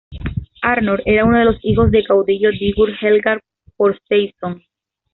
Arnór 0.63 1.03
era 1.05 1.25
uno 1.25 1.37
de 1.37 1.45
los 1.45 1.59
hijos 1.61 1.91
del 1.91 2.07
caudillo 2.07 2.49
Digur-Helga 2.49 3.39
Þorsteinsson. 3.77 4.63